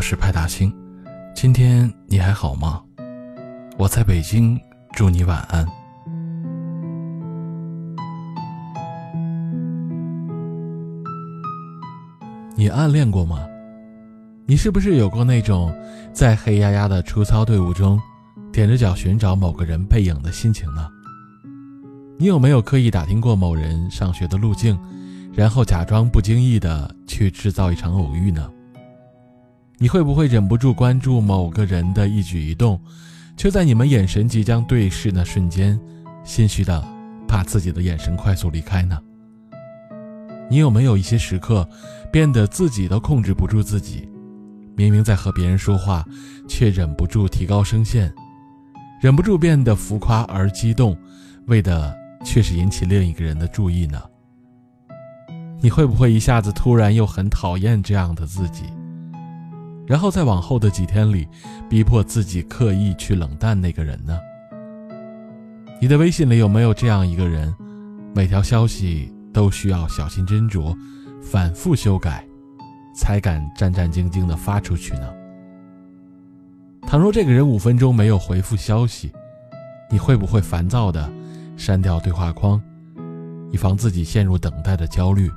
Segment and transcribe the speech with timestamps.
[0.00, 0.74] 我是派大星，
[1.34, 2.80] 今天你还好吗？
[3.76, 4.58] 我在北京，
[4.94, 5.66] 祝你晚安。
[12.56, 13.46] 你暗恋过吗？
[14.46, 15.70] 你是不是有过那种
[16.14, 18.00] 在黑压压的出操队伍中，
[18.54, 20.88] 踮着脚寻找某个人背影的心情呢？
[22.18, 24.80] 你有没有刻意打听过某人上学的路径，
[25.34, 28.50] 然后假装不经意的去制造一场偶遇呢？
[29.82, 32.78] 你会不会忍不住关注某个人的一举一动，
[33.34, 35.80] 却在你们眼神即将对视那瞬间，
[36.22, 36.86] 心虚的
[37.26, 39.00] 怕自己的眼神快速离开呢？
[40.50, 41.66] 你有没有一些时刻，
[42.12, 44.06] 变得自己都控制不住自己，
[44.76, 46.04] 明明在和别人说话，
[46.46, 48.12] 却忍不住提高声线，
[49.00, 50.94] 忍不住变得浮夸而激动，
[51.46, 53.98] 为的却是引起另一个人的注意呢？
[55.62, 58.64] 你会不会一下子突然又很讨厌这样的自己？
[59.90, 61.26] 然后在往后的几天里，
[61.68, 64.16] 逼迫自己刻意去冷淡那个人呢？
[65.82, 67.52] 你的微信里有没有这样一个人，
[68.14, 70.72] 每条消息都需要小心斟酌、
[71.20, 72.24] 反复修改，
[72.94, 75.12] 才敢战战兢兢地发出去呢？
[76.82, 79.10] 倘若这个人五分钟没有回复消息，
[79.90, 81.10] 你会不会烦躁地
[81.56, 82.62] 删掉对话框，
[83.50, 85.28] 以防自己陷入等待的焦虑？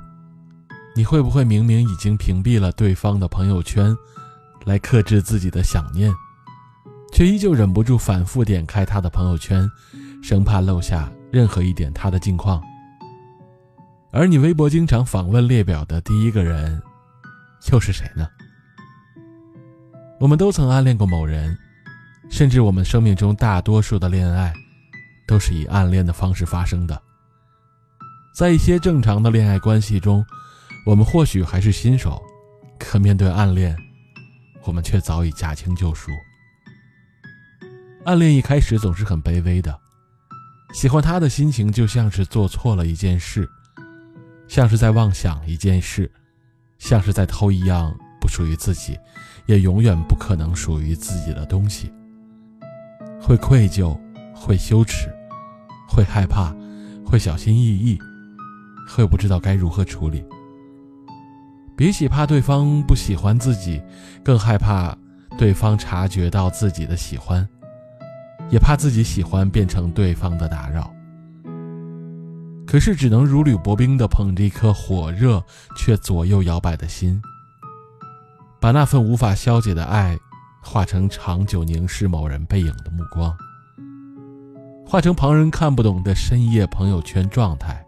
[0.94, 3.92] 你会不会明明已经屏蔽了对方的朋友圈？
[4.64, 6.12] 来克制自己的想念，
[7.12, 9.68] 却依旧忍不住反复点开他的朋友圈，
[10.22, 12.62] 生怕漏下任何一点他的近况。
[14.10, 16.80] 而你微博经常访问列表的第一个人，
[17.72, 18.26] 又是谁呢？
[20.20, 21.56] 我们都曾暗恋过某人，
[22.30, 24.54] 甚至我们生命中大多数的恋爱，
[25.26, 27.00] 都是以暗恋的方式发生的。
[28.34, 30.24] 在一些正常的恋爱关系中，
[30.86, 32.22] 我们或许还是新手，
[32.78, 33.76] 可面对暗恋。
[34.66, 36.10] 我们却早已驾轻就熟。
[38.04, 39.78] 暗恋一开始总是很卑微的，
[40.72, 43.48] 喜欢他的心情就像是做错了一件事，
[44.48, 46.10] 像是在妄想一件事，
[46.78, 48.98] 像是在偷一样不属于自己，
[49.46, 51.92] 也永远不可能属于自己的东西。
[53.20, 53.98] 会愧疚，
[54.34, 55.08] 会羞耻，
[55.88, 56.54] 会害怕，
[57.06, 57.98] 会小心翼翼，
[58.86, 60.22] 会不知道该如何处理。
[61.76, 63.82] 比起怕对方不喜欢自己，
[64.24, 64.96] 更害怕
[65.36, 67.46] 对方察觉到自己的喜欢，
[68.48, 70.92] 也怕自己喜欢变成对方的打扰。
[72.66, 75.42] 可是只能如履薄冰地捧着一颗火热
[75.76, 77.20] 却左右摇摆的心，
[78.60, 80.16] 把那份无法消解的爱，
[80.62, 83.36] 化成长久凝视某人背影的目光，
[84.86, 87.83] 化成旁人看不懂的深夜朋友圈状态。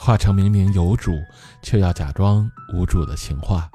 [0.00, 1.18] 化成明明有主
[1.60, 3.68] 却要假装无主的情话，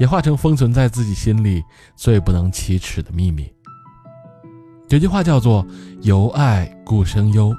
[0.00, 1.62] 也化成封存在自己心里
[1.94, 3.46] 最不能启齿的秘密。
[4.88, 5.64] 有句话叫做
[6.00, 7.54] “由爱故生忧，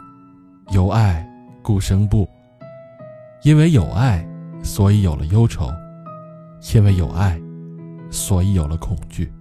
[0.71, 1.23] 由爱
[1.61, 2.27] 故生怖”。
[3.43, 4.27] 因为有爱，
[4.63, 5.69] 所以有了忧愁；
[6.75, 7.39] 因为有爱，
[8.09, 9.31] 所以有了恐惧。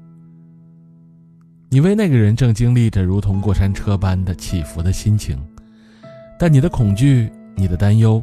[1.71, 5.39] 你为那个人正经历着如同过山车般的起伏的心情，
[6.39, 7.33] 但你的恐惧。
[7.59, 8.23] 你的担忧，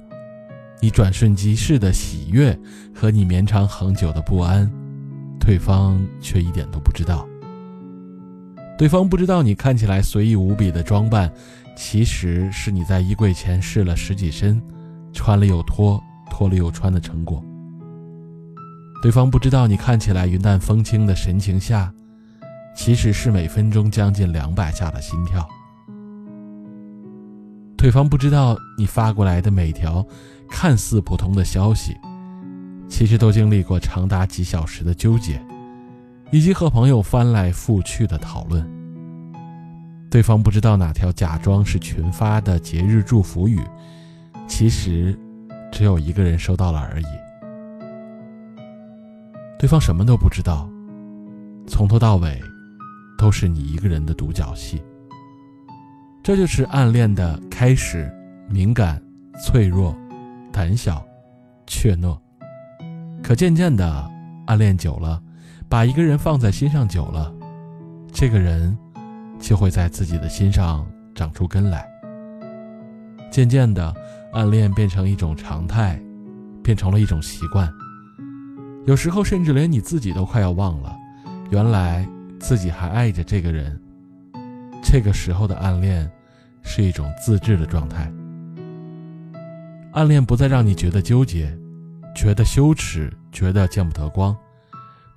[0.80, 2.58] 你转瞬即逝的喜悦
[2.94, 4.72] 和你绵长恒久的不安，
[5.38, 7.28] 对方却一点都不知道。
[8.78, 11.30] 对方不知道你看起来随意无比的装扮，
[11.76, 14.62] 其实是你在衣柜前试了十几身，
[15.12, 17.44] 穿了又脱，脱了又穿的成果。
[19.02, 21.94] 对方不知道你看起来云淡风轻的神情下，
[22.74, 25.46] 其实是每分钟将近两百下的心跳。
[27.86, 30.04] 对方不知道你发过来的每条
[30.50, 31.96] 看似普通的消息，
[32.90, 35.40] 其实都经历过长达几小时的纠结，
[36.32, 38.68] 以及和朋友翻来覆去的讨论。
[40.10, 43.62] 对方不知道哪条假装是群发的节日祝福语，
[44.48, 45.16] 其实
[45.72, 47.06] 只有一个人收到了而已。
[49.60, 50.68] 对方什么都不知道，
[51.68, 52.42] 从头到尾
[53.16, 54.82] 都是你一个人的独角戏。
[56.26, 58.12] 这就是暗恋的开始，
[58.50, 59.00] 敏感、
[59.44, 59.96] 脆弱、
[60.52, 61.06] 胆小、
[61.68, 62.18] 怯懦。
[63.22, 64.12] 可渐渐的，
[64.48, 65.22] 暗恋久了，
[65.70, 67.32] 把一个人放在心上久了，
[68.12, 68.76] 这个人
[69.40, 70.84] 就会在自己的心上
[71.14, 71.88] 长出根来。
[73.30, 73.94] 渐渐的，
[74.34, 76.02] 暗恋变成一种常态，
[76.64, 77.72] 变成了一种习惯。
[78.88, 80.98] 有时候，甚至连你自己都快要忘了，
[81.52, 82.04] 原来
[82.40, 83.80] 自己还爱着这个人。
[84.86, 86.10] 这个时候的暗恋。
[86.68, 88.12] 是一种自制的状态。
[89.94, 91.56] 暗恋不再让你觉得纠结，
[92.16, 94.36] 觉得羞耻，觉得见不得光，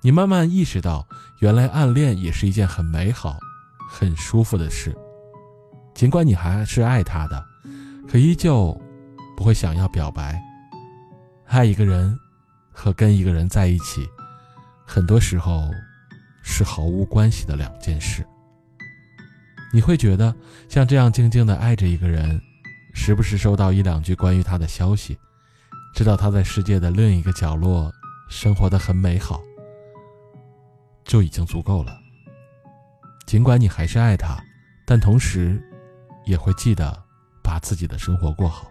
[0.03, 1.07] 你慢慢意识到，
[1.39, 3.39] 原来暗恋也是一件很美好、
[3.89, 4.95] 很舒服的事。
[5.95, 7.43] 尽管你还是爱他的，
[8.07, 8.79] 可依旧
[9.35, 10.39] 不会想要表白。
[11.47, 12.15] 爱一个人
[12.71, 14.07] 和跟一个人在一起，
[14.85, 15.67] 很多时候
[16.43, 18.23] 是毫无关系的两件事。
[19.71, 20.35] 你会觉得
[20.67, 22.41] 像这样静静的爱着一个人，
[22.93, 25.17] 时不时收到一两句关于他的消息，
[25.93, 27.91] 知道他在世界的另一个角落
[28.29, 29.41] 生活的很美好，
[31.03, 31.97] 就已经足够了。
[33.25, 34.37] 尽管你还是爱他，
[34.85, 35.61] 但同时。
[36.25, 36.95] 也会记得
[37.41, 38.69] 把自己的生活过好。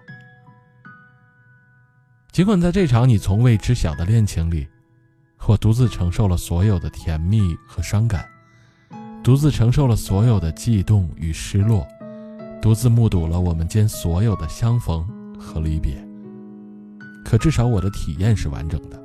[2.31, 4.69] 尽管在这场你从未知晓的恋情里，
[5.49, 8.29] 我独自承受了所有的甜蜜和伤感，
[9.29, 11.87] 独自承受了所有的悸动与失落，
[12.63, 15.07] 独自目睹了我们间所有的相逢
[15.39, 16.03] 和离别。
[17.27, 18.99] 可至少我的体验是完整的，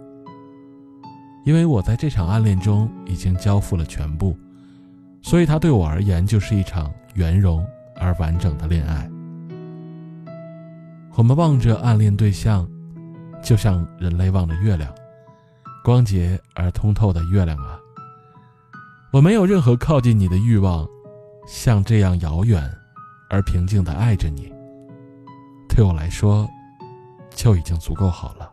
[1.43, 4.33] 因为我在这场暗恋中已经交付了全部，
[5.21, 7.61] 所以它对我而言就是一场圆融。
[7.97, 9.11] 而完整的恋爱，
[11.15, 12.65] 我们望着暗恋对象，
[13.41, 14.89] 就像人类望着月亮，
[15.83, 17.77] 光洁而通透的月亮啊！
[19.13, 20.89] 我没有任何靠近你的欲望，
[21.47, 22.67] 像这样遥远
[23.29, 24.51] 而平静地爱着你，
[25.69, 26.49] 对我来说，
[27.29, 28.52] 就已经足够好了。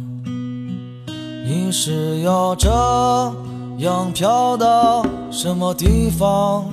[1.43, 2.69] 你是要这
[3.79, 6.65] 样飘到什么地方？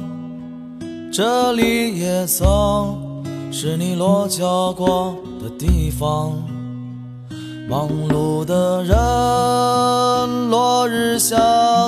[1.11, 2.45] 这里也曾
[3.51, 6.33] 是你落脚过的地方。
[7.69, 11.37] 忙碌的人，落日下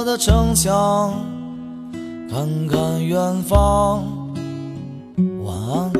[0.04, 1.12] 的城墙，
[2.30, 4.02] 看看远方。
[5.44, 5.99] 晚安。